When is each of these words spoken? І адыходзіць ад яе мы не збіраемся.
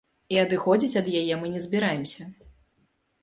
І 0.35 0.37
адыходзіць 0.43 0.97
ад 1.01 1.09
яе 1.19 1.35
мы 1.41 1.51
не 1.55 1.61
збіраемся. 1.65 2.27